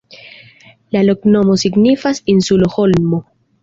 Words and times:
La 0.95 1.03
loknomo 1.11 1.59
signifas: 1.67 2.25
insulo-holmo. 2.37 3.27